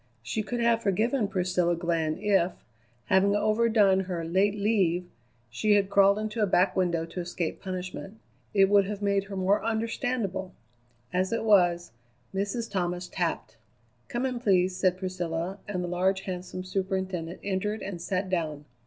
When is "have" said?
0.59-0.81, 8.87-9.03